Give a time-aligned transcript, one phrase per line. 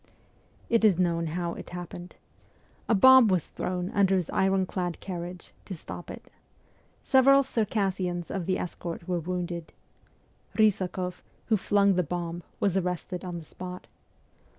[0.67, 2.15] It is known how it happened.
[2.89, 6.31] A bomb was thrown under his iron clad carriage, to stop it.
[7.03, 9.73] Several Cir cassians of the escort were wounded.
[10.55, 13.85] Bysakoff, who flung the bomb, was arrested on the spot.